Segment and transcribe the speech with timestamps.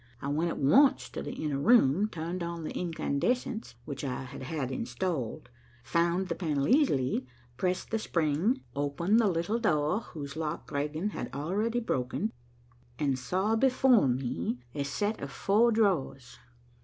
[0.19, 4.41] I went at once to the inner room, turned on the incandescents, which I had
[4.41, 5.51] had installed,
[5.83, 11.31] found the panel easily, pressed the spring, opened the little door whose lock Griegen had
[11.35, 12.33] already broken,
[12.97, 16.39] and saw before me a set of four drawers.